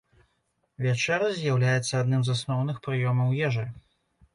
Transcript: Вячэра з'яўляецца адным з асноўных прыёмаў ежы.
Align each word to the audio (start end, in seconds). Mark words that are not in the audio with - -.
Вячэра 0.85 1.29
з'яўляецца 1.37 2.03
адным 2.03 2.21
з 2.31 2.37
асноўных 2.39 2.85
прыёмаў 2.89 3.41
ежы. 3.51 3.73